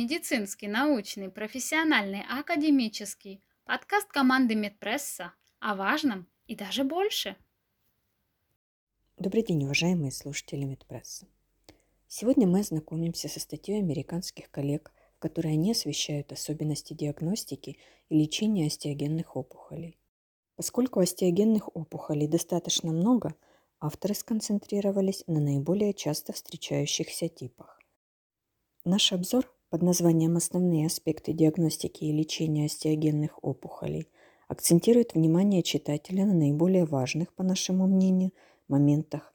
Медицинский, 0.00 0.68
научный, 0.68 1.28
профессиональный, 1.28 2.22
академический. 2.30 3.42
Подкаст 3.64 4.06
команды 4.06 4.54
Медпресса 4.54 5.32
о 5.58 5.74
важном 5.74 6.28
и 6.46 6.54
даже 6.54 6.84
больше. 6.84 7.34
Добрый 9.16 9.42
день, 9.42 9.64
уважаемые 9.64 10.12
слушатели 10.12 10.62
Медпресса. 10.62 11.26
Сегодня 12.06 12.46
мы 12.46 12.60
ознакомимся 12.60 13.28
со 13.28 13.40
статьей 13.40 13.80
американских 13.80 14.52
коллег, 14.52 14.92
в 15.16 15.18
которой 15.18 15.54
они 15.54 15.72
освещают 15.72 16.30
особенности 16.30 16.94
диагностики 16.94 17.76
и 18.08 18.16
лечения 18.16 18.68
остеогенных 18.68 19.34
опухолей. 19.34 19.98
Поскольку 20.54 21.00
остеогенных 21.00 21.74
опухолей 21.74 22.28
достаточно 22.28 22.92
много, 22.92 23.34
авторы 23.80 24.14
сконцентрировались 24.14 25.24
на 25.26 25.40
наиболее 25.40 25.92
часто 25.92 26.32
встречающихся 26.32 27.28
типах. 27.28 27.80
Наш 28.84 29.12
обзор 29.12 29.52
под 29.70 29.82
названием 29.82 30.36
«Основные 30.36 30.86
аспекты 30.86 31.32
диагностики 31.32 32.04
и 32.04 32.12
лечения 32.12 32.66
остеогенных 32.66 33.38
опухолей» 33.42 34.08
акцентирует 34.48 35.14
внимание 35.14 35.62
читателя 35.62 36.24
на 36.24 36.32
наиболее 36.32 36.86
важных, 36.86 37.34
по 37.34 37.42
нашему 37.42 37.86
мнению, 37.86 38.32
моментах 38.66 39.34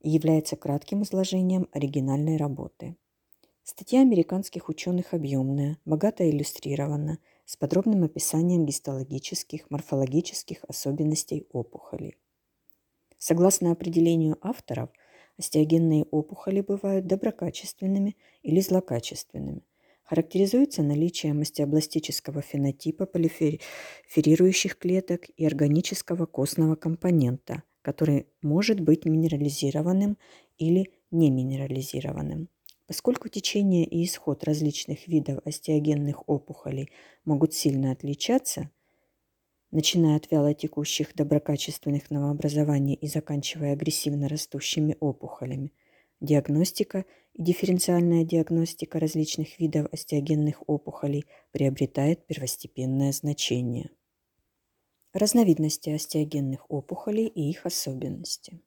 и 0.00 0.08
является 0.08 0.56
кратким 0.56 1.02
изложением 1.02 1.68
оригинальной 1.72 2.38
работы. 2.38 2.96
Статья 3.62 4.00
американских 4.00 4.70
ученых 4.70 5.12
объемная, 5.12 5.76
богато 5.84 6.28
иллюстрирована, 6.28 7.18
с 7.44 7.56
подробным 7.56 8.04
описанием 8.04 8.64
гистологических, 8.64 9.70
морфологических 9.70 10.64
особенностей 10.66 11.46
опухолей. 11.52 12.16
Согласно 13.18 13.72
определению 13.72 14.38
авторов– 14.40 14.90
Остеогенные 15.38 16.04
опухоли 16.10 16.60
бывают 16.60 17.06
доброкачественными 17.06 18.16
или 18.42 18.60
злокачественными. 18.60 19.62
Характеризуются 20.02 20.82
наличием 20.82 21.42
остеобластического 21.42 22.42
фенотипа 22.42 23.06
полиферирующих 23.06 24.76
клеток 24.78 25.28
и 25.36 25.46
органического 25.46 26.26
костного 26.26 26.74
компонента, 26.74 27.62
который 27.82 28.26
может 28.42 28.80
быть 28.80 29.04
минерализированным 29.04 30.18
или 30.56 30.90
неминерализированным. 31.10 32.48
Поскольку 32.86 33.28
течение 33.28 33.84
и 33.84 34.04
исход 34.04 34.44
различных 34.44 35.06
видов 35.08 35.40
остеогенных 35.44 36.26
опухолей 36.26 36.90
могут 37.24 37.52
сильно 37.52 37.92
отличаться, 37.92 38.70
начиная 39.70 40.16
от 40.16 40.30
вялотекущих 40.30 41.14
доброкачественных 41.14 42.10
новообразований 42.10 42.94
и 42.94 43.06
заканчивая 43.06 43.72
агрессивно 43.72 44.28
растущими 44.28 44.96
опухолями. 45.00 45.72
Диагностика 46.20 47.04
и 47.34 47.42
дифференциальная 47.42 48.24
диагностика 48.24 48.98
различных 48.98 49.60
видов 49.60 49.88
остеогенных 49.92 50.62
опухолей 50.66 51.26
приобретает 51.52 52.26
первостепенное 52.26 53.12
значение. 53.12 53.90
Разновидности 55.12 55.90
остеогенных 55.90 56.70
опухолей 56.70 57.26
и 57.26 57.48
их 57.48 57.64
особенности. 57.66 58.60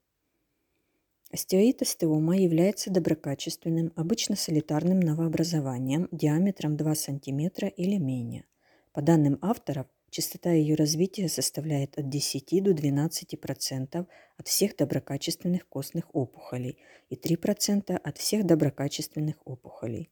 Остеоид 1.31 1.81
остеома 1.81 2.35
является 2.35 2.91
доброкачественным, 2.91 3.93
обычно 3.95 4.35
солитарным 4.35 4.99
новообразованием 4.99 6.09
диаметром 6.11 6.75
2 6.75 6.95
см 6.95 7.67
или 7.67 7.97
менее. 7.97 8.45
По 8.91 9.01
данным 9.01 9.39
авторов, 9.41 9.87
Частота 10.11 10.51
ее 10.51 10.75
развития 10.75 11.29
составляет 11.29 11.97
от 11.97 12.09
10 12.09 12.61
до 12.61 12.71
12% 12.71 14.07
от 14.37 14.47
всех 14.47 14.75
доброкачественных 14.75 15.65
костных 15.69 16.13
опухолей 16.13 16.77
и 17.09 17.15
3% 17.15 17.95
от 17.95 18.17
всех 18.17 18.45
доброкачественных 18.45 19.35
опухолей. 19.45 20.11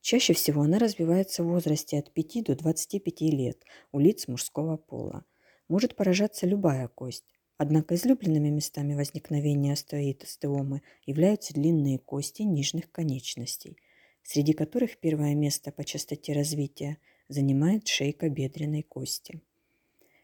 Чаще 0.00 0.32
всего 0.32 0.62
она 0.62 0.80
развивается 0.80 1.44
в 1.44 1.46
возрасте 1.46 1.96
от 1.96 2.12
5 2.12 2.42
до 2.42 2.56
25 2.56 3.20
лет 3.20 3.62
у 3.92 4.00
лиц 4.00 4.26
мужского 4.26 4.78
пола. 4.78 5.24
Может 5.68 5.94
поражаться 5.94 6.44
любая 6.44 6.88
кость. 6.88 7.24
Однако 7.56 7.94
излюбленными 7.94 8.48
местами 8.48 8.94
возникновения 8.94 9.74
остеоидостеомы 9.74 10.82
являются 11.06 11.54
длинные 11.54 11.98
кости 12.00 12.42
нижних 12.42 12.90
конечностей, 12.90 13.76
среди 14.24 14.54
которых 14.54 14.98
первое 14.98 15.36
место 15.36 15.70
по 15.70 15.84
частоте 15.84 16.32
развития– 16.32 16.98
занимает 17.28 17.86
шейка 17.86 18.28
бедренной 18.28 18.82
кости. 18.82 19.40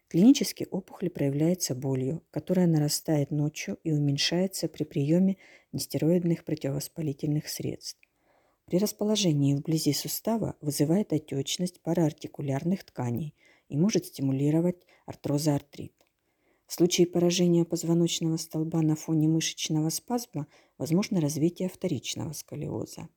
Клинически 0.09 0.67
опухоль 0.71 1.09
проявляется 1.09 1.75
болью, 1.75 2.23
которая 2.31 2.67
нарастает 2.67 3.31
ночью 3.31 3.79
и 3.83 3.93
уменьшается 3.93 4.69
при 4.69 4.85
приеме 4.85 5.39
нестероидных 5.73 6.45
противовоспалительных 6.45 7.49
средств. 7.49 7.99
При 8.67 8.79
расположении 8.79 9.55
вблизи 9.55 9.93
сустава 9.93 10.57
вызывает 10.61 11.13
отечность 11.13 11.81
параартикулярных 11.81 12.85
тканей 12.85 13.35
и 13.69 13.77
может 13.77 14.07
стимулировать 14.07 14.85
артрозоартрит. 15.07 15.95
В 16.67 16.75
случае 16.75 17.07
поражения 17.07 17.65
позвоночного 17.65 18.37
столба 18.37 18.83
на 18.83 18.97
фоне 18.97 19.29
мышечного 19.29 19.91
спазма 19.91 20.47
возможно 20.79 21.21
развитие 21.21 21.69
вторичного 21.69 22.33
сколиоза. 22.33 23.09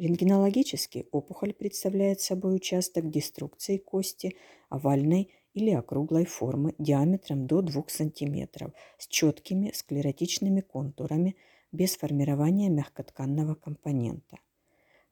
Рентгенологически 0.00 1.08
опухоль 1.12 1.52
представляет 1.52 2.22
собой 2.22 2.56
участок 2.56 3.10
деструкции 3.10 3.76
кости 3.76 4.34
овальной 4.70 5.28
или 5.52 5.72
округлой 5.72 6.24
формы 6.24 6.74
диаметром 6.78 7.46
до 7.46 7.60
2 7.60 7.84
см 7.88 8.72
с 8.96 9.06
четкими 9.08 9.70
склеротичными 9.74 10.62
контурами 10.62 11.36
без 11.70 11.98
формирования 11.98 12.70
мягкотканного 12.70 13.54
компонента. 13.56 14.38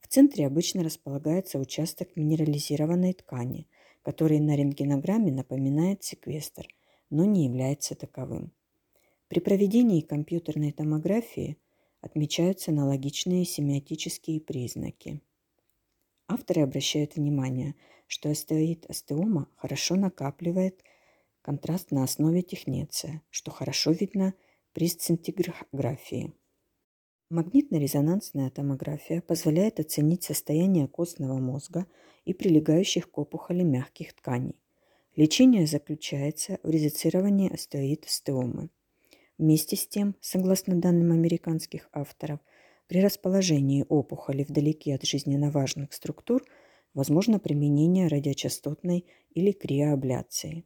В 0.01 0.09
центре 0.09 0.47
обычно 0.47 0.83
располагается 0.83 1.59
участок 1.59 2.17
минерализированной 2.17 3.13
ткани, 3.13 3.69
который 4.01 4.41
на 4.41 4.57
рентгенограмме 4.57 5.31
напоминает 5.31 6.03
секвестр, 6.03 6.67
но 7.11 7.27
не 7.27 7.45
является 7.45 7.95
таковым. 7.95 8.53
При 9.29 9.41
проведении 9.41 10.01
компьютерной 10.01 10.73
томографии– 10.73 11.59
отмечаются 12.01 12.71
аналогичные 12.71 13.45
семиотические 13.45 14.41
признаки. 14.41 15.21
Авторы 16.29 16.63
обращают 16.63 17.17
внимание, 17.17 17.75
что 18.07 18.31
остеоид 18.31 18.87
остеома 18.89 19.49
хорошо 19.57 19.97
накапливает 19.97 20.83
контраст 21.43 21.91
на 21.91 22.05
основе 22.05 22.43
технеция, 22.43 23.23
что 23.31 23.51
хорошо 23.51 23.93
видно 23.93 24.35
при 24.73 24.89
сцинтиграфии. 24.89 26.35
Магнитно-резонансная 27.31 28.51
томография 28.51 29.21
позволяет 29.21 29.81
оценить 29.81 30.23
состояние 30.23 30.89
костного 30.89 31.39
мозга 31.39 31.87
и 32.25 32.33
прилегающих 32.33 33.11
к 33.11 33.19
опухоли 33.19 33.63
мягких 33.63 34.15
тканей. 34.15 34.59
Лечение 35.15 35.67
заключается 35.67 36.59
в 36.63 36.71
резицировании 36.71 37.53
остеоид-остеомы. 37.53 38.71
Вместе 39.39 39.77
с 39.77 39.87
тем, 39.87 40.17
согласно 40.21 40.75
данным 40.81 41.13
американских 41.13 41.89
авторов, 41.93 42.41
при 42.89 43.01
расположении 43.01 43.87
опухоли 43.89 44.43
вдалеке 44.43 44.97
от 44.97 45.05
жизненно 45.05 45.53
важных 45.53 45.93
структур 45.93 46.45
возможно 46.93 47.39
применение 47.39 48.09
радиочастотной 48.09 49.07
или 49.31 49.53
криоабляции. 49.53 50.65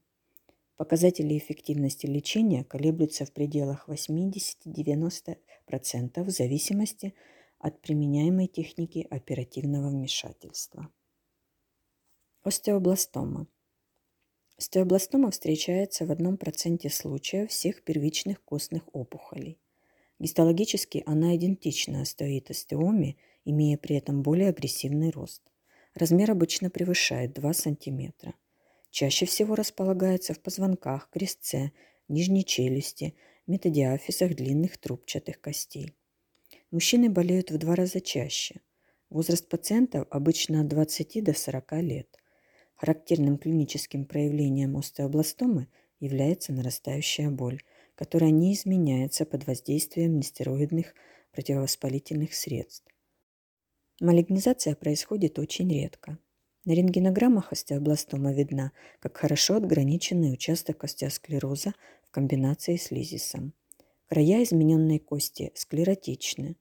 Показатели 0.76 1.36
эффективности 1.36 2.06
лечения 2.06 2.64
колеблются 2.64 3.26
в 3.26 3.32
пределах 3.32 3.90
80-90% 3.90 5.36
в 6.22 6.30
зависимости 6.30 7.12
от 7.58 7.82
применяемой 7.82 8.46
техники 8.46 9.06
оперативного 9.10 9.90
вмешательства. 9.90 10.88
Остеобластома– 12.42 13.46
Стеобластома 14.58 15.30
встречается 15.30 16.06
в 16.06 16.12
одном 16.12 16.36
проценте 16.36 16.90
случаев 16.90 17.50
всех 17.50 17.82
первичных 17.82 18.42
костных 18.44 18.82
опухолей. 18.92 19.58
Гистологически 20.18 21.02
она 21.04 21.34
идентична 21.36 22.02
остеоидостеоме, 22.02 23.16
имея 23.44 23.76
при 23.76 23.96
этом 23.96 24.22
более 24.22 24.50
агрессивный 24.50 25.10
рост. 25.10 25.42
Размер 25.94 26.30
обычно 26.30 26.70
превышает 26.70 27.32
2 27.34 27.52
см. 27.52 28.34
Чаще 28.90 29.26
всего 29.26 29.54
располагается 29.54 30.32
в 30.34 30.40
позвонках, 30.40 31.08
крестце, 31.10 31.72
нижней 32.08 32.44
челюсти, 32.44 33.14
метадиафизах 33.46 34.34
длинных 34.34 34.78
трубчатых 34.78 35.40
костей. 35.40 35.92
Мужчины 36.70 37.10
болеют 37.10 37.50
в 37.50 37.58
два 37.58 37.74
раза 37.74 38.00
чаще. 38.00 38.60
Возраст 39.10 39.48
пациентов 39.48 40.06
обычно 40.10 40.60
от 40.60 40.68
20 40.68 41.22
до 41.24 41.34
40 41.34 41.72
лет. 41.82 42.16
Характерным 42.82 43.38
клиническим 43.38 44.04
проявлением 44.04 44.76
остеобластомы 44.76 45.68
является 46.00 46.52
нарастающая 46.52 47.30
боль, 47.30 47.62
которая 47.94 48.32
не 48.32 48.54
изменяется 48.54 49.24
под 49.24 49.46
воздействием 49.46 50.18
нестероидных 50.18 50.92
противовоспалительных 51.30 52.34
средств. 52.34 52.84
Малигнизация 54.00 54.74
происходит 54.74 55.38
очень 55.38 55.72
редко. 55.72 56.18
На 56.64 56.72
рентгенограммах 56.72 57.52
остеобластома 57.52 58.32
видна 58.32 58.72
как 58.98 59.16
хорошо 59.16 59.54
отграниченный 59.54 60.32
участок 60.32 60.82
остеосклероза 60.82 61.74
в 62.02 62.10
комбинации 62.10 62.74
с 62.74 62.90
лизисом. 62.90 63.54
Края 64.08 64.42
измененной 64.42 64.98
кости 64.98 65.52
склеротичны. 65.54 66.56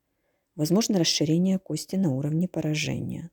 Возможно 0.54 1.00
расширение 1.00 1.58
кости 1.58 1.96
на 1.96 2.14
уровне 2.14 2.48
поражения. 2.48 3.32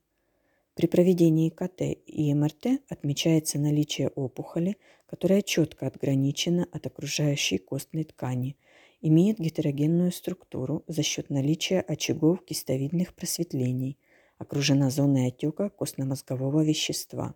При 0.78 0.86
проведении 0.86 1.48
КТ 1.50 1.80
и 2.06 2.32
МРТ 2.32 2.80
отмечается 2.88 3.58
наличие 3.58 4.10
опухоли, 4.10 4.76
которая 5.06 5.42
четко 5.42 5.88
отграничена 5.88 6.68
от 6.70 6.86
окружающей 6.86 7.58
костной 7.58 8.04
ткани, 8.04 8.56
имеет 9.00 9.40
гетерогенную 9.40 10.12
структуру 10.12 10.84
за 10.86 11.02
счет 11.02 11.30
наличия 11.30 11.80
очагов 11.80 12.44
кистовидных 12.44 13.12
просветлений, 13.16 13.98
окружена 14.38 14.88
зоной 14.90 15.26
отека 15.26 15.68
костно-мозгового 15.68 16.64
вещества. 16.64 17.34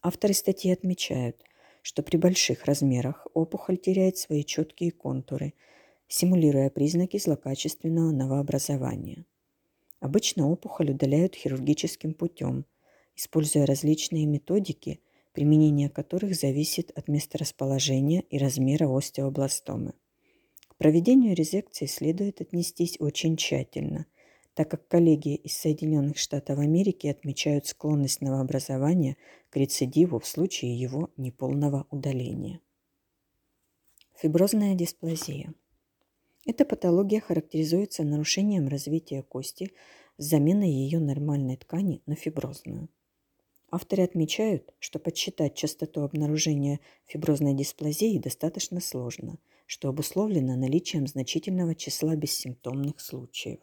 Авторы 0.00 0.32
статьи 0.32 0.72
отмечают, 0.72 1.44
что 1.82 2.02
при 2.02 2.16
больших 2.16 2.64
размерах 2.64 3.26
опухоль 3.34 3.76
теряет 3.76 4.16
свои 4.16 4.42
четкие 4.42 4.90
контуры, 4.90 5.52
симулируя 6.08 6.70
признаки 6.70 7.18
злокачественного 7.18 8.10
новообразования. 8.10 9.26
Обычно 10.00 10.48
опухоль 10.48 10.90
удаляют 10.90 11.34
хирургическим 11.34 12.14
путем, 12.14 12.66
используя 13.16 13.66
различные 13.66 14.26
методики, 14.26 15.00
применение 15.32 15.88
которых 15.88 16.34
зависит 16.34 16.90
от 16.96 17.08
месторасположения 17.08 18.20
и 18.30 18.38
размера 18.38 18.88
остеобластомы. 18.88 19.94
К 20.68 20.76
проведению 20.76 21.34
резекции 21.34 21.86
следует 21.86 22.40
отнестись 22.40 22.96
очень 23.00 23.36
тщательно, 23.36 24.06
так 24.54 24.70
как 24.70 24.86
коллеги 24.86 25.34
из 25.34 25.54
Соединенных 25.54 26.18
Штатов 26.18 26.58
Америки 26.58 27.08
отмечают 27.08 27.66
склонность 27.66 28.20
новообразования 28.20 29.16
к 29.50 29.56
рецидиву 29.56 30.20
в 30.20 30.26
случае 30.26 30.78
его 30.78 31.10
неполного 31.16 31.86
удаления. 31.90 32.60
Фиброзная 34.16 34.74
дисплазия– 34.74 35.54
эта 36.48 36.64
патология 36.64 37.20
характеризуется 37.20 38.04
нарушением 38.04 38.68
развития 38.68 39.22
кости 39.22 39.70
с 40.16 40.24
заменой 40.24 40.70
ее 40.70 40.98
нормальной 40.98 41.58
ткани 41.58 42.00
на 42.06 42.14
фиброзную. 42.14 42.88
Авторы 43.70 44.04
отмечают, 44.04 44.72
что 44.78 44.98
подсчитать 44.98 45.54
частоту 45.54 46.00
обнаружения 46.00 46.80
фиброзной 47.04 47.52
дисплазии 47.52 48.18
достаточно 48.18 48.80
сложно, 48.80 49.38
что 49.66 49.90
обусловлено 49.90 50.56
наличием 50.56 51.06
значительного 51.06 51.74
числа 51.74 52.16
бессимптомных 52.16 52.98
случаев. 52.98 53.60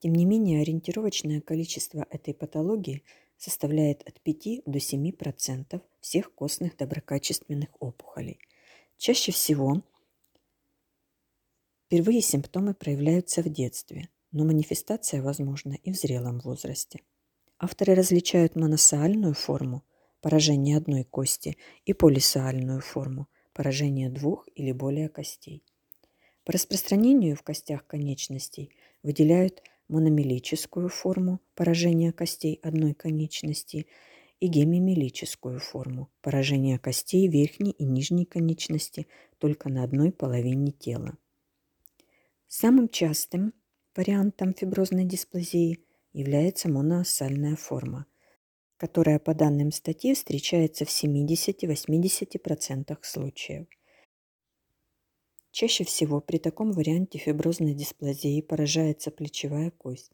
Тем 0.00 0.14
не 0.14 0.24
менее, 0.24 0.62
ориентировочное 0.62 1.40
количество 1.40 2.08
этой 2.10 2.34
патологии 2.34 3.04
составляет 3.36 4.02
от 4.02 4.20
5 4.20 4.64
до 4.66 4.78
7% 4.78 5.80
всех 6.00 6.34
костных 6.34 6.76
доброкачественных 6.76 7.68
опухолей. 7.78 8.40
Чаще 8.98 9.30
всего 9.30 9.84
Впервые 11.86 12.20
симптомы 12.20 12.74
проявляются 12.74 13.42
в 13.42 13.48
детстве, 13.48 14.08
но 14.32 14.44
манифестация 14.44 15.22
возможна 15.22 15.74
и 15.84 15.92
в 15.92 15.96
зрелом 15.96 16.40
возрасте. 16.40 17.02
Авторы 17.60 17.94
различают 17.94 18.56
моносоальную 18.56 19.34
форму– 19.34 19.84
поражение 20.20 20.76
одной 20.76 21.04
кости 21.04 21.56
и 21.84 21.92
полисоальную 21.92 22.80
форму– 22.80 23.28
поражение 23.52 24.10
двух 24.10 24.48
или 24.56 24.72
более 24.72 25.08
костей. 25.08 25.62
По 26.44 26.52
распространению 26.52 27.36
в 27.36 27.42
костях 27.42 27.86
конечностей 27.86 28.72
выделяют 29.04 29.62
мономелическую 29.86 30.88
форму 30.88 31.40
поражения 31.54 32.10
костей 32.10 32.58
одной 32.64 32.94
конечности 32.94 33.86
и 34.40 34.48
гемимелическую 34.48 35.60
форму 35.60 36.10
поражения 36.20 36.80
костей 36.80 37.28
верхней 37.28 37.70
и 37.70 37.84
нижней 37.84 38.24
конечности 38.24 39.06
только 39.38 39.68
на 39.68 39.84
одной 39.84 40.10
половине 40.10 40.72
тела. 40.72 41.16
Самым 42.48 42.88
частым 42.88 43.54
вариантом 43.96 44.54
фиброзной 44.54 45.04
дисплазии 45.04 45.84
является 46.12 46.68
моноассальная 46.68 47.56
форма, 47.56 48.06
которая 48.76 49.18
по 49.18 49.34
данным 49.34 49.72
статьи 49.72 50.14
встречается 50.14 50.84
в 50.84 50.88
70-80% 50.88 52.96
случаев. 53.02 53.66
Чаще 55.50 55.82
всего 55.84 56.20
при 56.20 56.38
таком 56.38 56.70
варианте 56.70 57.18
фиброзной 57.18 57.74
дисплазии 57.74 58.40
поражается 58.42 59.10
плечевая 59.10 59.72
кость. 59.72 60.12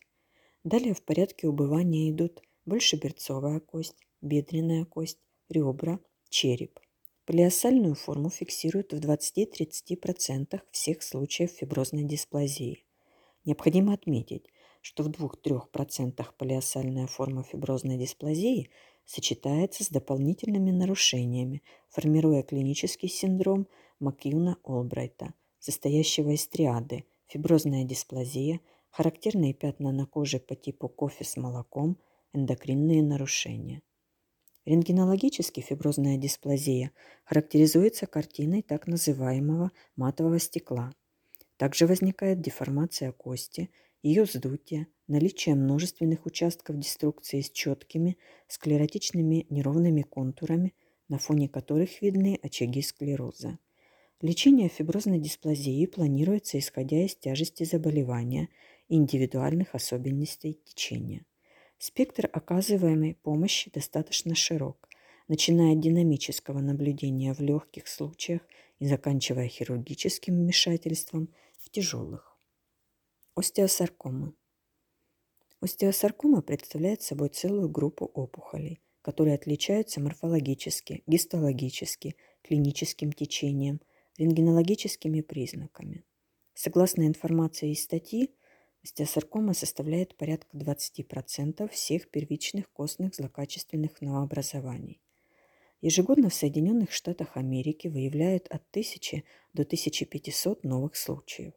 Далее 0.65 0.95
в 0.95 1.03
порядке 1.03 1.49
убывания 1.49 2.11
идут 2.11 2.41
большеберцовая 2.65 3.61
кость, 3.61 4.07
бедренная 4.23 4.87
кость, 4.87 5.19
ребра, 5.51 6.01
череп– 6.31 6.81
Полиосальную 7.25 7.95
форму 7.95 8.31
фиксируют 8.31 8.93
в 8.93 8.99
20-30% 8.99 10.61
всех 10.73 11.03
случаев 11.05 11.53
фиброзной 11.53 12.03
дисплазии. 12.03 12.85
Необходимо 13.45 13.95
отметить, 13.95 14.47
что 14.81 15.05
в 15.05 15.09
2-3% 15.09 16.27
полиосальная 16.37 17.07
форма 17.07 17.45
фиброзной 17.45 17.97
дисплазии 17.97 18.71
сочетается 19.05 19.85
с 19.85 19.89
дополнительными 19.89 20.73
нарушениями, 20.73 21.63
формируя 21.91 22.43
клинический 22.43 23.09
синдром 23.09 23.69
Макьюна-Олбрайта, 24.01 25.35
состоящего 25.61 26.31
из 26.31 26.49
триады 26.49 27.05
фиброзная 27.29 27.85
дисплазия, 27.85 28.61
характерные 28.91 29.55
пятна 29.55 29.93
на 29.93 30.07
коже 30.07 30.41
по 30.41 30.57
типу 30.57 30.89
кофе 30.89 31.23
с 31.23 31.37
молоком, 31.37 31.99
эндокринные 32.33 33.01
нарушения– 33.05 33.81
Рентгенологически 34.65 35.61
фиброзная 35.61 36.17
дисплазия 36.17 36.93
характеризуется 37.25 38.07
картиной 38.07 38.63
так 38.63 38.87
называемого 38.87 39.73
матового 39.97 40.39
стекла. 40.39 40.93
Также 41.57 41.87
возникает 41.87 42.41
деформация 42.41 43.11
кости, 43.11 43.71
ее 44.03 44.23
вздутие, 44.23 44.87
наличие 45.09 45.57
множественных 45.57 46.27
участков 46.27 46.79
деструкции 46.79 47.41
с 47.41 47.51
четкими 47.51 48.19
склеротичными 48.47 49.47
неровными 49.51 50.03
контурами, 50.03 50.75
на 51.09 51.19
фоне 51.19 51.49
которых 51.49 52.01
видны 52.01 52.39
очаги 52.41 52.83
склероза. 52.83 53.59
Лечение 54.21 54.69
фиброзной 54.69 55.19
дисплазии 55.19 55.85
планируется 55.87 56.57
исходя 56.57 57.05
из 57.05 57.17
тяжести 57.17 57.65
заболевания 57.65 58.49
и 58.89 58.95
индивидуальных 58.95 59.75
особенностей 59.75 60.61
течения. 60.65 61.25
Спектр 61.85 62.31
оказываемой 62.33 63.15
помощи 63.15 63.69
достаточно 63.75 64.37
широк, 64.37 64.89
начиная 65.27 65.73
от 65.73 65.81
динамического 65.81 66.61
наблюдения 66.61 67.35
в 67.35 67.41
легких 67.41 67.89
случаях 67.89 68.43
и 68.79 68.87
заканчивая 68.87 69.49
хирургическим 69.49 70.33
вмешательством 70.33 71.29
в 71.59 71.71
тяжелых. 71.71 72.39
Остеосаркома. 73.35 74.33
Остеосаркома 75.61 76.41
представляет 76.43 77.03
собой 77.03 77.31
целую 77.31 77.69
группу 77.69 78.05
опухолей, 78.05 78.81
которые 79.01 79.35
отличаются 79.35 80.01
морфологически, 80.01 81.03
гистологически, 81.09 82.15
клиническим 82.43 83.11
течением, 83.11 83.81
рентгенологическими 84.19 85.21
признаками. 85.21 86.05
Согласно 86.55 87.09
информации 87.09 87.73
из 87.73 87.83
статьи, 87.83 88.31
Остеосаркома 88.85 89.55
составляет 89.55 90.17
порядка 90.17 90.57
20% 90.57 91.69
всех 91.69 92.11
первичных 92.11 92.69
костных 92.73 93.15
злокачественных 93.15 94.01
новообразований. 94.01 95.01
Ежегодно 95.81 96.31
в 96.31 96.35
Соединенных 96.35 96.93
Штатах 96.93 97.37
Америки 97.37 97.89
выявляют 97.89 98.49
от 98.49 98.63
1000 98.71 99.23
до 99.53 99.63
1500 99.63 100.65
новых 100.65 100.97
случаев. 100.97 101.55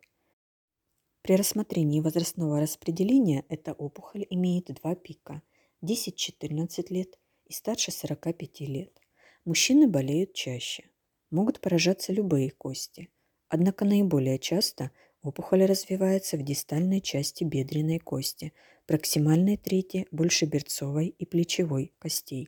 При 1.22 1.36
рассмотрении 1.36 2.00
возрастного 2.00 2.60
распределения 2.60 3.44
эта 3.50 3.74
опухоль 3.74 4.28
имеет 4.30 4.66
два 4.66 4.96
пика– 4.96 5.42
10-14 5.84 6.86
лет 6.90 7.20
и 7.46 7.54
старше 7.54 7.92
45 7.92 8.60
лет. 8.62 9.00
Мужчины 9.46 9.88
болеют 9.88 10.34
чаще. 10.34 10.90
Могут 11.32 11.60
поражаться 11.60 12.14
любые 12.14 12.52
кости. 12.52 13.10
Однако 13.48 13.86
наиболее 13.86 14.38
часто– 14.38 14.92
Опухоль 15.26 15.66
развивается 15.66 16.38
в 16.38 16.44
дистальной 16.44 17.02
части 17.02 17.44
бедренной 17.44 17.98
кости, 17.98 18.54
проксимальной 18.86 19.58
трети 19.58 20.06
большеберцовой 20.12 21.08
и 21.08 21.26
плечевой 21.26 21.94
костей. 21.98 22.48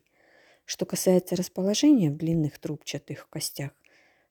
Что 0.63 0.85
касается 0.85 1.35
расположения 1.35 2.11
в 2.11 2.17
длинных 2.17 2.59
трубчатых 2.59 3.31
костях, 3.31 3.71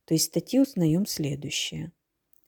то 0.05 0.15
из 0.15 0.26
статьи 0.26 0.61
узнаем 0.61 1.07
следующее. 1.07 1.91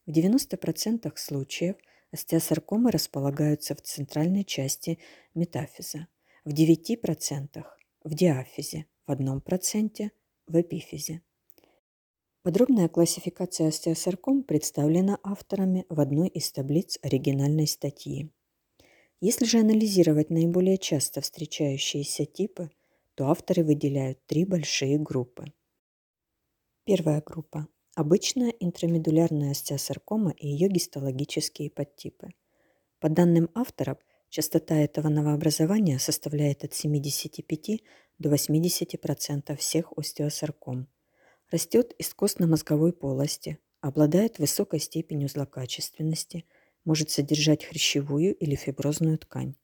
В 0.07 0.13
90% 0.13 1.13
случаев 1.17 1.75
остеосаркомы 2.13 2.93
располагаются 2.93 3.75
в 3.75 3.83
центральной 3.83 4.45
части 4.45 5.01
метафиза, 5.35 6.07
в 6.45 6.51
9% 6.51 7.65
в 8.05 8.15
диафизе, 8.15 8.87
в 9.05 9.11
1% 9.11 10.11
в 10.47 10.61
эпифизе. 10.61 11.23
Подробная 12.43 12.89
классификация 12.89 13.69
остеосарком 13.69 14.43
представлена 14.43 15.19
авторами 15.23 15.85
в 15.89 16.01
одной 16.01 16.29
из 16.29 16.51
таблиц 16.53 16.99
оригинальной 17.03 17.67
статьи. 17.67 18.31
Если 19.21 19.45
же 19.45 19.59
анализировать 19.59 20.31
наиболее 20.31 20.79
часто 20.79 21.21
встречающиеся 21.21 22.25
типы, 22.25 22.71
то 23.15 23.29
авторы 23.29 23.65
выделяют 23.65 24.25
три 24.27 24.45
большие 24.45 24.99
группы. 24.99 25.53
Первая 26.85 27.21
группа– 27.21 27.67
обычная 27.95 28.51
интрамедулярная 28.61 29.51
остеосаркома 29.51 30.31
и 30.31 30.47
ее 30.47 30.69
гистологические 30.69 31.71
подтипы. 31.71 32.29
По 33.01 33.09
данным 33.09 33.51
авторов, 33.55 33.99
Частота 34.31 34.77
этого 34.77 35.09
новообразования 35.09 35.99
составляет 35.99 36.63
от 36.63 36.75
75 36.75 37.83
до 38.19 38.29
80% 38.29 39.57
всех 39.57 39.93
остеосарком. 39.97 40.87
Растет 41.51 41.95
из 41.97 42.13
костно-мозговой 42.13 42.93
полости, 42.93 43.59
обладает 43.81 44.39
высокой 44.39 44.81
степенью 44.81 45.31
злокачественности, 45.31 46.45
может 46.85 47.11
содержать 47.11 47.65
хрящевую 47.65 48.35
или 48.35 48.55
фиброзную 48.55 49.17
ткань. 49.17 49.55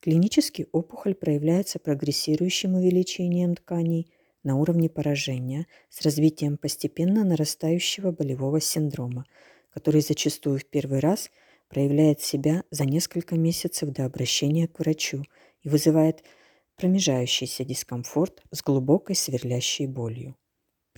Клинически 0.00 0.66
опухоль 0.72 1.14
проявляется 1.14 1.78
прогрессирующим 1.78 2.74
увеличением 2.74 3.54
тканей 3.54 4.10
на 4.42 4.56
уровне 4.56 4.88
поражения 4.88 5.68
с 5.88 6.02
развитием 6.02 6.56
постепенно 6.56 7.22
нарастающего 7.22 8.10
болевого 8.10 8.60
синдрома, 8.60 9.24
который 9.72 10.00
зачастую 10.00 10.58
в 10.58 10.64
первый 10.64 10.98
раз 10.98 11.30
проявляет 11.68 12.20
себя 12.20 12.64
за 12.72 12.86
несколько 12.86 13.36
месяцев 13.36 13.90
до 13.90 14.04
обращения 14.04 14.66
к 14.66 14.80
врачу 14.80 15.22
и 15.62 15.68
вызывает 15.68 16.24
промежающийся 16.74 17.64
дискомфорт 17.64 18.42
с 18.50 18.64
глубокой 18.64 19.14
сверлящей 19.14 19.86
болью. 19.86 20.34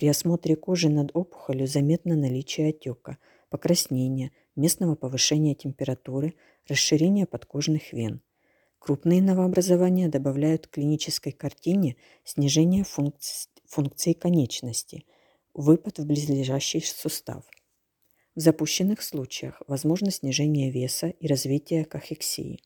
При 0.03 0.09
осмотре 0.09 0.57
кожи 0.57 0.89
над 0.89 1.11
опухолью 1.13 1.65
заметно 1.65 2.17
наличие 2.17 2.71
отека, 2.71 3.17
покраснения, 3.49 4.31
местного 4.53 4.95
повышения 4.95 5.55
температуры, 5.55 6.33
расширения 6.67 7.25
подкожных 7.25 7.93
вен– 7.93 8.21
Крупные 8.79 9.21
новообразования 9.21 10.09
добавляют 10.09 10.67
к 10.67 10.71
клинической 10.71 11.31
картине 11.31 11.95
снижение 12.25 12.83
функций, 12.83 14.13
конечности, 14.13 15.05
выпад 15.53 15.99
в 15.99 16.05
близлежащий 16.05 16.81
сустав. 16.81 17.45
В 18.35 18.41
запущенных 18.41 19.01
случаях 19.01 19.61
возможно 19.67 20.11
снижение 20.11 20.69
веса 20.69 21.07
и 21.07 21.27
развитие 21.27 21.85
кахексии. 21.85 22.59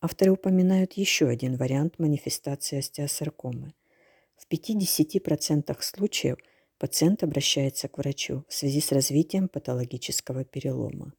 Авторы 0.00 0.32
упоминают 0.32 0.94
еще 0.94 1.28
один 1.28 1.56
вариант 1.56 2.00
манифестации 2.00 2.78
остеосаркомы. 2.78 3.72
В 4.36 4.52
50% 4.52 5.76
случаев 5.80 6.38
пациент 6.78 7.22
обращается 7.22 7.88
к 7.88 7.98
врачу 7.98 8.44
в 8.48 8.54
связи 8.54 8.80
с 8.80 8.92
развитием 8.92 9.48
патологического 9.48 10.44
перелома. 10.44 11.12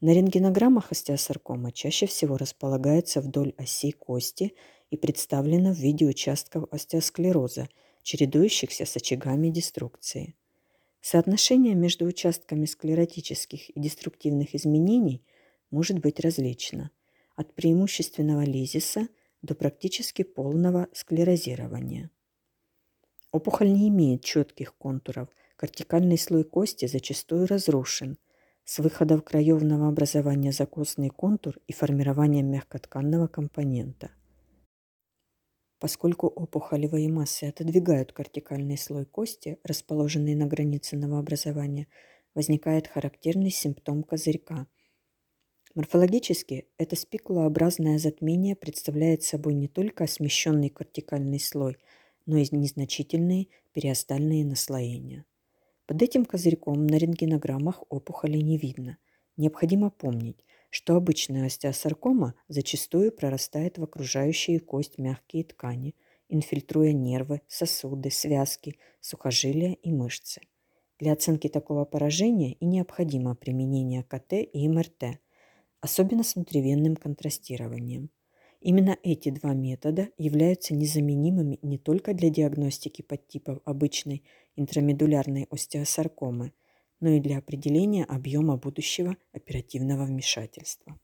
На 0.00 0.12
рентгенограммах 0.12 0.92
остеосаркома 0.92 1.72
чаще 1.72 2.06
всего 2.06 2.36
располагается 2.36 3.20
вдоль 3.20 3.54
оси 3.56 3.92
кости 3.92 4.54
и 4.90 4.96
представлена 4.96 5.72
в 5.72 5.78
виде 5.78 6.04
участков 6.04 6.64
остеосклероза, 6.70 7.68
чередующихся 8.02 8.84
с 8.84 8.96
очагами 8.96 9.48
деструкции. 9.48 10.34
Соотношение 11.00 11.74
между 11.74 12.06
участками 12.06 12.66
склеротических 12.66 13.70
и 13.70 13.80
деструктивных 13.80 14.54
изменений 14.54 15.24
может 15.70 15.98
быть 15.98 16.20
различно– 16.20 16.90
от 17.36 17.54
преимущественного 17.54 18.42
лизиса 18.42 19.08
до 19.42 19.54
практически 19.54 20.22
полного 20.22 20.88
склерозирования. 20.92 22.10
Опухоль 23.34 23.72
не 23.72 23.88
имеет 23.88 24.22
четких 24.22 24.76
контуров, 24.76 25.28
кортикальный 25.56 26.16
слой 26.16 26.44
кости 26.44 26.86
зачастую 26.86 27.48
разрушен, 27.48 28.16
с 28.64 28.78
выхода 28.78 29.16
в 29.16 29.22
краевного 29.22 29.88
образования 29.88 30.52
за 30.52 30.66
костный 30.66 31.08
контур 31.08 31.58
и 31.66 31.72
формированием 31.72 32.46
мягкотканного 32.46 33.26
компонента. 33.26 34.12
Поскольку 35.80 36.28
опухолевые 36.28 37.08
массы 37.08 37.46
отодвигают 37.46 38.12
кортикальный 38.12 38.78
слой 38.78 39.04
кости, 39.04 39.58
расположенный 39.64 40.36
на 40.36 40.46
границе 40.46 40.96
новообразования, 40.96 41.88
возникает 42.36 42.86
характерный 42.86 43.50
симптом 43.50 44.04
козырька. 44.04 44.68
Морфологически 45.74 46.68
это 46.78 46.94
спикулообразное 46.94 47.98
затмение 47.98 48.54
представляет 48.54 49.24
собой 49.24 49.54
не 49.54 49.66
только 49.66 50.06
смещенный 50.06 50.68
кортикальный 50.68 51.40
слой, 51.40 51.78
но 52.26 52.36
и 52.36 52.46
незначительные 52.50 53.48
периостальные 53.72 54.44
наслоения. 54.44 55.24
Под 55.86 56.00
этим 56.00 56.24
козырьком 56.24 56.86
на 56.86 56.96
рентгенограммах 56.96 57.82
опухоли 57.90 58.38
не 58.38 58.56
видно. 58.56 58.96
Необходимо 59.36 59.90
помнить, 59.90 60.44
что 60.70 60.96
обычная 60.96 61.46
остеосаркома 61.46 62.34
зачастую 62.48 63.12
прорастает 63.12 63.78
в 63.78 63.84
окружающие 63.84 64.60
кость 64.60 64.98
мягкие 64.98 65.44
ткани, 65.44 65.94
инфильтруя 66.28 66.92
нервы, 66.92 67.42
сосуды, 67.48 68.10
связки, 68.10 68.76
сухожилия 69.00 69.74
и 69.74 69.92
мышцы. 69.92 70.40
Для 70.98 71.12
оценки 71.12 71.48
такого 71.48 71.84
поражения 71.84 72.54
и 72.54 72.64
необходимо 72.64 73.34
применение 73.34 74.04
КТ 74.04 74.32
и 74.32 74.68
МРТ, 74.68 75.20
особенно 75.80 76.22
с 76.22 76.34
внутривенным 76.34 76.96
контрастированием. 76.96 78.10
Именно 78.64 78.96
эти 79.02 79.28
два 79.28 79.52
метода 79.52 80.08
являются 80.16 80.74
незаменимыми 80.74 81.58
не 81.60 81.76
только 81.76 82.14
для 82.14 82.30
диагностики 82.30 83.02
подтипов 83.02 83.58
обычной 83.66 84.24
интрамедулярной 84.56 85.46
остеосаркомы, 85.50 86.54
но 86.98 87.10
и 87.10 87.20
для 87.20 87.36
определения 87.36 88.06
объема 88.06 88.56
будущего 88.56 89.18
оперативного 89.32 90.06
вмешательства. 90.06 90.98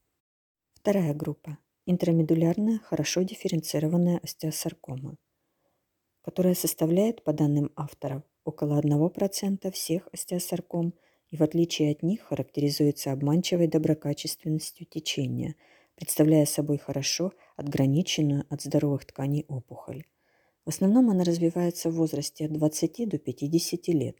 Вторая 0.72 1.12
группа– 1.12 1.58
интрамедулярная 1.84 2.78
хорошо 2.78 3.24
дифференцированная 3.24 4.20
остеосаркома, 4.22 5.18
которая 6.22 6.54
составляет, 6.54 7.22
по 7.24 7.34
данным 7.34 7.72
авторов, 7.76 8.22
около 8.42 8.80
1% 8.80 9.70
всех 9.70 10.08
остеосарком 10.14 10.94
и 11.28 11.36
в 11.36 11.42
отличие 11.42 11.92
от 11.92 12.02
них 12.02 12.22
характеризуется 12.22 13.12
обманчивой 13.12 13.66
доброкачественностью 13.66 14.86
течения, 14.86 15.56
представляя 16.00 16.46
собой 16.46 16.78
хорошо 16.78 17.32
отграниченную 17.56 18.46
от 18.48 18.62
здоровых 18.62 19.04
тканей 19.04 19.44
опухоль. 19.48 20.04
В 20.64 20.70
основном 20.70 21.10
она 21.10 21.24
развивается 21.24 21.90
в 21.90 21.94
возрасте 21.94 22.46
от 22.46 22.52
20 22.54 23.06
до 23.06 23.18
50 23.18 23.88
лет, 23.88 24.16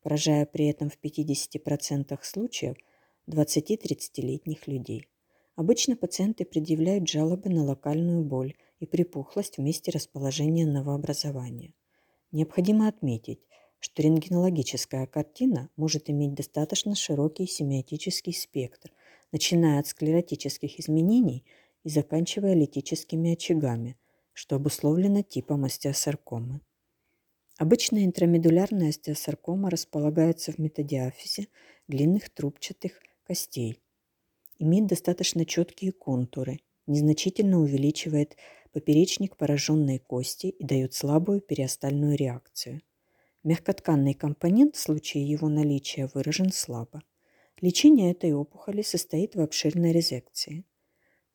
поражая 0.00 0.46
при 0.46 0.68
этом 0.68 0.90
в 0.90 0.98
50% 1.02 2.16
случаев 2.22 2.76
20-30-летних 3.28 4.68
людей. 4.68 5.08
Обычно 5.56 5.96
пациенты 5.96 6.44
предъявляют 6.44 7.08
жалобы 7.08 7.50
на 7.50 7.64
локальную 7.64 8.22
боль 8.22 8.54
и 8.78 8.86
припухлость 8.86 9.58
в 9.58 9.60
месте 9.60 9.90
расположения 9.90 10.66
новообразования. 10.66 11.74
Необходимо 12.30 12.86
отметить, 12.86 13.40
что 13.80 14.02
рентгенологическая 14.02 15.06
картина 15.06 15.68
может 15.76 16.08
иметь 16.10 16.34
достаточно 16.34 16.94
широкий 16.94 17.46
семиотический 17.46 18.32
спектр, 18.32 18.92
начиная 19.34 19.80
от 19.80 19.86
склеротических 19.86 20.80
изменений 20.80 21.44
и 21.82 21.90
заканчивая 21.90 22.54
литическими 22.54 23.34
очагами– 23.34 23.98
что 24.34 24.56
обусловлено 24.56 25.22
типом 25.22 25.64
остеосаркомы. 25.64 26.60
Обычная 27.56 28.04
интрамедулярная 28.04 28.90
остеосаркома 28.90 29.70
располагается 29.70 30.52
в 30.52 30.58
метадиафизе 30.58 31.46
длинных 31.86 32.28
трубчатых 32.30 33.00
костей. 33.22 33.78
Имеет 34.58 34.86
достаточно 34.88 35.46
четкие 35.46 35.92
контуры, 35.92 36.58
незначительно 36.86 37.60
увеличивает 37.60 38.36
поперечник 38.72 39.36
пораженной 39.36 40.00
кости 40.00 40.48
и 40.48 40.64
дает 40.64 40.94
слабую 40.94 41.40
периостальную 41.40 42.16
реакцию. 42.16 42.82
Мягкотканный 43.44 44.14
компонент 44.14 44.74
в 44.74 44.80
случае 44.80 45.28
его 45.28 45.48
наличия 45.48 46.10
выражен 46.12 46.50
слабо. 46.50 47.02
Лечение 47.60 48.12
этой 48.12 48.32
опухоли 48.32 48.82
состоит 48.82 49.34
в 49.34 49.40
обширной 49.40 49.92
резекции– 49.92 50.64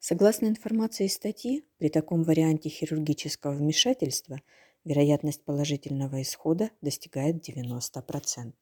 Согласно 0.02 0.46
информации 0.48 1.08
статьи, 1.08 1.66
при 1.78 1.90
таком 1.90 2.24
варианте 2.24 2.70
хирургического 2.70 3.52
вмешательства 3.52 4.42
вероятность 4.86 5.44
положительного 5.44 6.22
исхода 6.22 6.72
достигает 6.82 7.48
90%. 7.48 8.54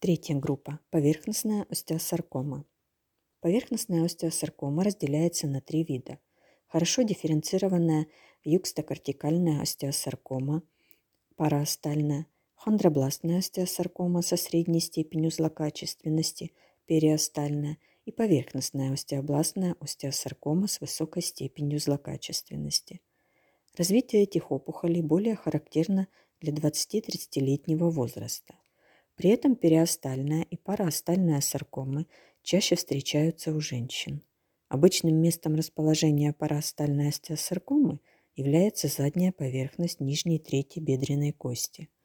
Третья 0.00 0.34
группа– 0.34 0.80
поверхностная 0.90 1.62
остеосаркома. 1.70 2.64
Поверхностная 3.40 4.04
остеосаркома 4.04 4.82
разделяется 4.82 5.46
на 5.46 5.60
три 5.60 5.84
вида. 5.84 6.18
Хорошо 6.66 7.02
дифференцированная 7.02 8.08
юкстокортикальная 8.42 9.62
остеосаркома, 9.62 10.64
параостальная, 11.36 12.26
хондробластная 12.54 13.38
остеосаркома 13.38 14.22
со 14.22 14.36
средней 14.36 14.80
степенью 14.80 15.30
злокачественности, 15.30 16.52
периостальная– 16.86 17.78
и 18.04 18.12
поверхностная 18.12 18.92
остеобластная 18.92 19.76
остеосаркома 19.80 20.66
с 20.66 20.80
высокой 20.80 21.22
степенью 21.22 21.78
злокачественности. 21.78 23.00
Развитие 23.76 24.22
этих 24.22 24.52
опухолей 24.52 25.02
более 25.02 25.36
характерно 25.36 26.08
для 26.40 26.52
20-30-летнего 26.52 27.90
возраста. 27.90 28.54
При 29.16 29.30
этом 29.30 29.56
периостальная 29.56 30.42
и 30.42 30.56
параостальная 30.56 31.40
саркомы 31.40 32.06
чаще 32.42 32.76
встречаются 32.76 33.52
у 33.52 33.60
женщин. 33.60 34.22
Обычным 34.68 35.16
местом 35.16 35.54
расположения 35.54 36.32
параостальной 36.32 37.08
остеосаркомы 37.08 38.00
является 38.36 38.88
задняя 38.88 39.32
поверхность 39.32 40.00
нижней 40.00 40.38
трети 40.38 40.78
бедренной 40.78 41.32
кости– 41.32 41.88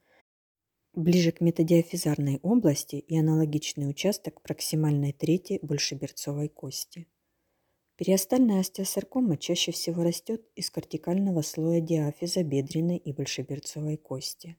ближе 0.94 1.32
к 1.32 1.40
метадиафизарной 1.40 2.38
области 2.42 2.96
и 2.96 3.18
аналогичный 3.18 3.88
участок 3.88 4.42
проксимальной 4.42 5.12
трети 5.12 5.58
большеберцовой 5.62 6.48
кости. 6.48 7.06
Периостальная 7.96 8.60
остеосаркома 8.60 9.36
чаще 9.36 9.72
всего 9.72 10.02
растет 10.02 10.42
из 10.56 10.70
кортикального 10.70 11.42
слоя 11.42 11.80
диафиза 11.80 12.42
бедренной 12.42 12.96
и 12.96 13.12
большеберцовой 13.12 13.98
кости. 13.98 14.56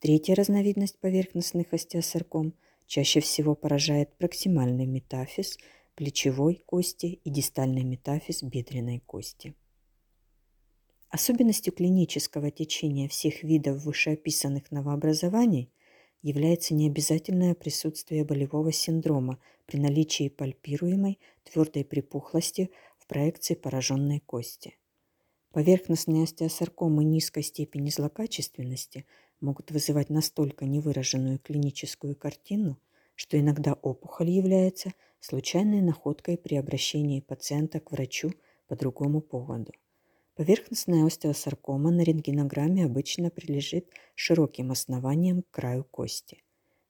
Третья 0.00 0.34
разновидность 0.34 0.98
поверхностных 0.98 1.72
остеосарком 1.72 2.54
чаще 2.86 3.20
всего 3.20 3.54
поражает 3.54 4.16
проксимальный 4.16 4.86
метафиз 4.86 5.58
плечевой 5.96 6.62
кости 6.66 7.06
и 7.06 7.30
дистальный 7.30 7.84
метафиз 7.84 8.42
бедренной 8.42 9.00
кости. 9.00 9.54
Особенностью 11.08 11.72
клинического 11.72 12.50
течения 12.50 13.08
всех 13.08 13.42
видов 13.42 13.84
вышеописанных 13.84 14.70
новообразований 14.70 15.70
является 16.20 16.74
необязательное 16.74 17.54
присутствие 17.54 18.24
болевого 18.24 18.72
синдрома 18.72 19.38
при 19.66 19.78
наличии 19.78 20.28
пальпируемой 20.28 21.20
твердой 21.44 21.84
припухлости 21.84 22.70
в 22.98 23.06
проекции 23.06 23.54
пораженной 23.54 24.20
кости. 24.20 24.76
Поверхностные 25.52 26.24
остеосаркомы 26.24 27.04
низкой 27.04 27.44
степени 27.44 27.88
злокачественности 27.88 29.06
могут 29.40 29.70
вызывать 29.70 30.10
настолько 30.10 30.66
невыраженную 30.66 31.38
клиническую 31.38 32.16
картину, 32.16 32.78
что 33.14 33.38
иногда 33.38 33.74
опухоль 33.74 34.30
является 34.30 34.92
случайной 35.20 35.80
находкой 35.80 36.36
при 36.36 36.56
обращении 36.56 37.20
пациента 37.20 37.80
к 37.80 37.92
врачу 37.92 38.32
по 38.66 38.76
другому 38.76 39.20
поводу. 39.20 39.72
Поверхностная 40.36 41.06
остеосаркома 41.06 41.90
на 41.90 42.02
рентгенограмме 42.02 42.84
обычно 42.84 43.30
прилежит 43.30 43.88
широким 44.14 44.70
основанием 44.70 45.40
к 45.40 45.50
краю 45.50 45.82
кости. 45.84 46.42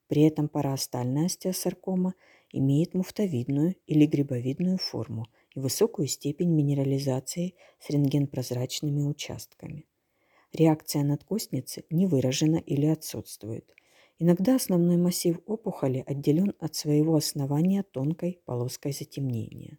При 0.09 0.23
этом 0.23 0.49
параостальная 0.49 1.26
остеосаркома 1.26 2.15
имеет 2.50 2.95
муфтовидную 2.95 3.76
или 3.87 4.05
грибовидную 4.05 4.79
форму 4.79 5.29
и 5.55 5.61
высокую 5.61 6.09
степень 6.09 6.50
минерализации 6.50 7.55
с 7.79 7.88
рентгенпрозрачными 7.88 9.03
участками. 9.03 9.87
Реакция 10.53 11.05
надкостницы 11.05 11.85
не 11.88 12.07
выражена 12.07 12.57
или 12.57 12.87
отсутствует. 12.87 13.73
Иногда 14.19 14.57
основной 14.57 14.97
массив 14.97 15.38
опухоли 15.47 16.03
отделен 16.05 16.53
от 16.59 16.75
своего 16.75 17.15
основания 17.15 17.85
тонкой 17.85 18.41
полоской 18.45 18.93
затемнения. 18.93 19.79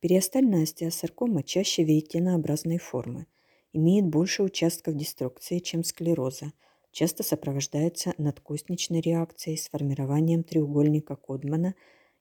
Периостальная 0.00 0.64
остеосаркома 0.64 1.42
чаще 1.42 1.82
веретенообразной 1.82 2.78
формы, 2.78 3.26
имеет 3.72 4.06
больше 4.06 4.42
участков 4.42 4.94
деструкции, 4.94 5.58
чем 5.58 5.84
склероза, 5.84 6.52
часто 6.90 7.22
сопровождается 7.22 8.14
надкостничной 8.18 9.00
реакцией 9.00 9.56
с 9.56 9.68
формированием 9.68 10.44
треугольника 10.44 11.16
Кодмана 11.16 11.74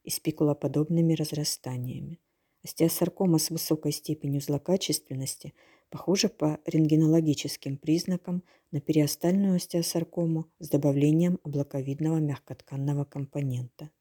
и 0.04 0.10
спикулоподобными 0.10 1.14
разрастаниями. 1.14 2.20
Остеосаркома 2.64 3.38
с 3.38 3.50
высокой 3.52 3.92
степенью 3.92 4.42
злокачественности 4.42 5.54
похожа 5.90 6.30
по 6.30 6.60
рентгенологическим 6.66 7.78
признакам 7.78 8.44
на 8.72 8.82
периостальную 8.82 9.56
остеосаркому 9.58 10.48
с 10.60 10.70
добавлением 10.70 11.40
облаковидного 11.44 12.18
мягкотканного 12.18 13.06
компонента. 13.06 13.92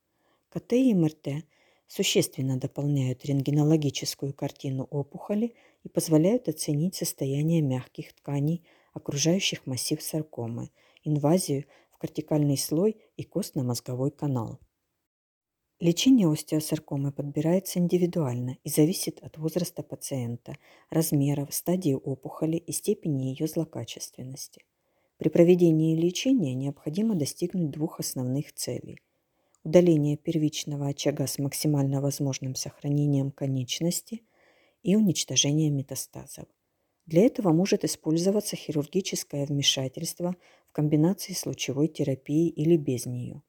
КТ 0.49 0.73
и 0.73 0.95
МРТ 0.95 1.45
существенно 1.87 2.59
дополняют 2.59 3.25
рентгенологическую 3.25 4.33
картину 4.33 4.85
опухоли 4.85 5.55
и 5.83 5.88
позволяют 5.88 6.49
оценить 6.49 6.95
состояние 6.95 7.62
мягких 7.62 8.12
тканей, 8.14 8.64
окружающих 8.93 9.67
массив 9.67 10.03
саркомы, 10.03 10.71
инвазию 11.03 11.64
в 11.91 11.99
кортикальный 11.99 12.57
слой 12.57 12.97
и 13.17 13.25
костно-мозговой 13.25 14.11
канал. 14.11 14.61
Лечение 15.81 16.31
остеосаркомы 16.31 17.12
подбирается 17.12 17.79
индивидуально 17.79 18.59
и 18.62 18.68
зависит 18.70 19.23
от 19.23 19.37
возраста 19.37 19.83
пациента, 19.83 20.57
размеров, 20.88 21.53
стадии 21.53 21.94
опухоли 21.94 22.57
и 22.57 22.73
степени 22.73 23.25
ее 23.25 23.49
злокачественности. 23.49 24.64
При 25.18 25.29
проведении 25.29 25.97
лечения 25.97 26.55
необходимо 26.55 27.16
достигнуть 27.16 27.70
двух 27.70 28.01
основных 28.01 28.55
целей– 28.55 29.01
удаление 29.64 30.16
первичного 30.16 30.88
очага 30.88 31.27
с 31.27 31.38
максимально 31.38 32.00
возможным 32.00 32.55
сохранением 32.55 33.31
конечности 33.31 34.22
и 34.83 34.94
уничтожение 34.94 35.70
метастазов. 35.70 36.44
Для 37.07 37.22
этого 37.22 37.53
может 37.53 37.85
использоваться 37.85 38.57
хирургическое 38.57 39.46
вмешательство 39.46 40.37
в 40.66 40.72
комбинации 40.72 41.33
с 41.33 41.44
лучевой 41.46 41.88
терапией 41.88 42.48
или 42.48 42.77
без 42.77 43.07
нее. 43.07 43.42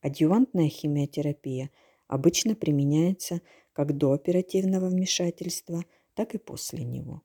Адъювантная 0.00 0.68
химиотерапия 0.68 1.70
обычно 2.06 2.54
применяется 2.54 3.42
как 3.72 3.96
до 3.96 4.12
оперативного 4.12 4.88
вмешательства, 4.88 5.84
так 6.14 6.34
и 6.34 6.38
после 6.38 6.84
него. 6.84 7.22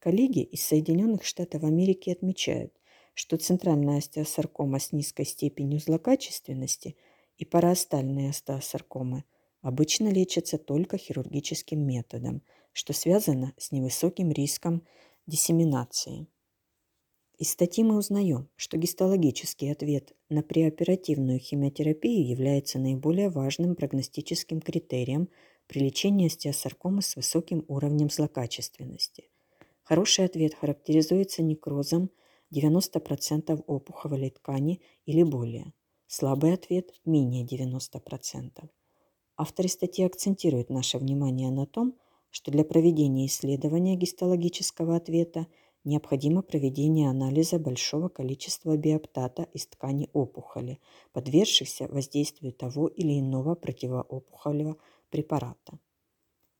Коллеги 0.00 0.42
из 0.42 0.64
Соединенных 0.64 1.24
Штатов 1.24 1.62
Америки 1.62 2.10
отмечают, 2.10 2.72
что 3.14 3.36
центральная 3.36 3.98
остеосаркома 3.98 4.78
с 4.78 4.92
низкой 4.92 5.24
степенью 5.24 5.78
злокачественности– 5.78 6.96
и 7.36 7.44
параостальные 7.44 8.30
остеосаркомы 8.30 9.24
обычно 9.60 10.08
лечатся 10.08 10.58
только 10.58 10.96
хирургическим 10.96 11.84
методом, 11.84 12.42
что 12.72 12.92
связано 12.92 13.52
с 13.56 13.72
невысоким 13.72 14.30
риском 14.30 14.86
диссеминации. 15.26 16.26
Из 17.38 17.50
статьи 17.50 17.84
мы 17.84 17.96
узнаем, 17.96 18.48
что 18.56 18.78
гистологический 18.78 19.70
ответ 19.70 20.14
на 20.30 20.42
преоперативную 20.42 21.38
химиотерапию 21.38 22.26
является 22.26 22.78
наиболее 22.78 23.28
важным 23.28 23.76
прогностическим 23.76 24.60
критерием 24.60 25.28
при 25.66 25.80
лечении 25.80 26.28
остеосаркомы 26.28 27.02
с 27.02 27.16
высоким 27.16 27.64
уровнем 27.68 28.08
злокачественности. 28.08 29.28
Хороший 29.82 30.24
ответ 30.24 30.54
характеризуется 30.54 31.42
некрозом 31.42 32.10
90% 32.54 33.62
опухолевой 33.66 34.30
ткани 34.30 34.80
или 35.04 35.22
более– 35.22 35.74
Слабый 36.08 36.54
ответ– 36.54 36.94
менее 37.04 37.44
90%. 37.44 38.68
Авторы 39.36 39.68
статьи 39.68 40.04
акцентируют 40.04 40.70
наше 40.70 40.98
внимание 40.98 41.50
на 41.50 41.66
том, 41.66 41.98
что 42.30 42.52
для 42.52 42.64
проведения 42.64 43.26
исследования 43.26 43.96
гистологического 43.96 44.94
ответа 44.94 45.48
необходимо 45.82 46.42
проведение 46.42 47.10
анализа 47.10 47.58
большого 47.58 48.08
количества 48.08 48.76
биоптата 48.76 49.48
из 49.52 49.66
ткани 49.66 50.08
опухоли, 50.12 50.78
подвергшихся 51.12 51.88
воздействию 51.88 52.52
того 52.52 52.86
или 52.86 53.18
иного 53.18 53.56
противоопухолевого 53.56 54.76
препарата. 55.10 55.80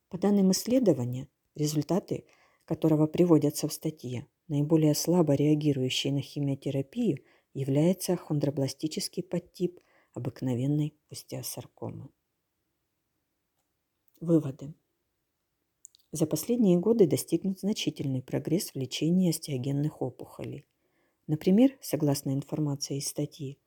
По 0.09 0.19
данным 0.19 0.51
исследования, 0.51 1.29
результаты 1.55 2.25
которого 2.65 3.07
приводятся 3.07 3.69
в 3.69 3.73
статье, 3.73 4.27
наиболее 4.49 4.97
слабо 4.97 5.35
реагирующие 5.35 6.13
на 6.13 6.21
химиотерапию– 6.21 7.19
является 7.57 8.17
хондробластический 8.17 9.23
подтип 9.23 9.81
обыкновенной 10.13 10.95
остеосаркомы. 11.11 12.11
Выводы. 14.21 14.75
За 16.13 16.27
последние 16.27 16.79
годы 16.79 17.07
достигнут 17.07 17.61
значительный 17.61 18.21
прогресс 18.21 18.73
в 18.73 18.77
лечении 18.77 19.31
остеогенных 19.31 20.03
опухолей. 20.03 20.67
Например, 21.27 21.71
согласно 21.81 22.35
информации 22.35 22.99
из 22.99 23.09
статьи, 23.09 23.59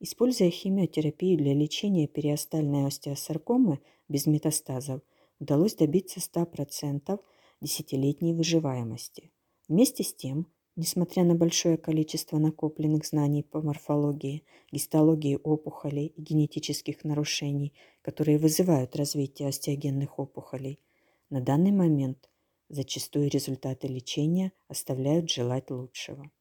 используя 0.00 0.48
химиотерапию 0.48 1.36
для 1.36 1.52
лечения 1.52 2.08
периостальной 2.08 2.86
остеосаркомы 2.86 3.80
без 4.08 4.24
метастазов, 4.24 5.02
удалось 5.38 5.74
добиться 5.74 6.18
100% 6.18 7.20
десятилетней 7.60 8.32
выживаемости. 8.32 9.30
Вместе 9.68 10.02
с 10.02 10.14
тем, 10.14 10.50
Несмотря 10.76 11.22
на 11.22 11.36
большое 11.36 11.76
количество 11.76 12.38
накопленных 12.38 13.06
знаний 13.06 13.44
по 13.44 13.62
морфологии, 13.62 14.42
гистологии 14.72 15.38
опухолей 15.40 16.06
и 16.06 16.20
генетических 16.20 17.04
нарушений, 17.04 17.72
которые 18.02 18.38
вызывают 18.38 18.96
развитие 18.96 19.48
остеогенных 19.48 20.18
опухолей, 20.18 20.80
на 21.30 21.40
данный 21.40 21.70
момент 21.70 22.28
зачастую 22.68 23.30
результаты 23.30 23.86
лечения 23.86 24.50
оставляют 24.66 25.30
желать 25.30 25.70
лучшего. 25.70 26.32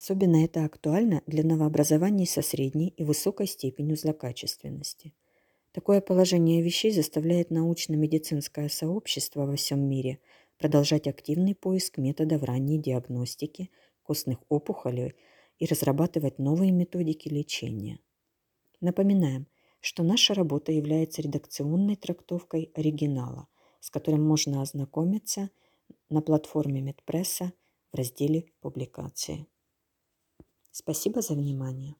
Особенно 0.00 0.44
это 0.44 0.64
актуально 0.64 1.22
для 1.28 1.44
новообразований 1.44 2.26
со 2.26 2.42
средней 2.42 2.88
и 2.88 3.04
высокой 3.04 3.46
степенью 3.46 3.96
злокачественности. 3.96 5.14
Такое 5.70 6.00
положение 6.00 6.60
вещей 6.62 6.90
заставляет 6.90 7.50
научно-медицинское 7.50 8.68
сообщество 8.68 9.46
во 9.46 9.54
всем 9.54 9.88
мире– 9.88 10.18
продолжать 10.62 11.08
активный 11.08 11.56
поиск 11.56 11.98
методов 11.98 12.44
ранней 12.44 12.78
диагностики 12.78 13.68
костных 14.04 14.38
опухолей 14.48 15.16
и 15.58 15.66
разрабатывать 15.66 16.38
новые 16.38 16.70
методики 16.70 17.28
лечения. 17.28 17.98
Напоминаем, 18.80 19.48
что 19.80 20.04
наша 20.04 20.34
работа 20.34 20.70
является 20.70 21.20
редакционной 21.20 21.96
трактовкой 21.96 22.70
оригинала, 22.76 23.48
с 23.80 23.90
которым 23.90 24.24
можно 24.24 24.62
ознакомиться 24.62 25.50
на 26.08 26.22
платформе 26.22 26.80
Медпресса 26.80 27.52
в 27.92 27.96
разделе 27.96 28.44
«Публикации». 28.60 29.48
Спасибо 30.70 31.22
за 31.22 31.34
внимание. 31.34 31.96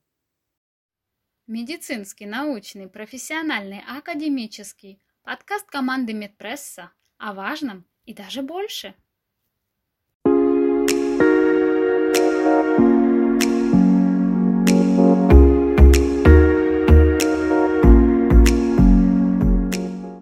Медицинский, 1.48 2.26
научный, 2.26 2.88
профессиональный, 2.88 3.80
академический– 3.88 5.02
Подкаст 5.24 5.66
команды 5.66 6.12
Медпресса 6.12 6.92
о 7.18 7.32
важном 7.32 7.86
и 8.04 8.14
даже 8.14 8.42
больше. 8.42 8.94